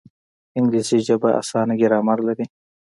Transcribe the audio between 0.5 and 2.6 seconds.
انګلیسي ژبه اسانه ګرامر لري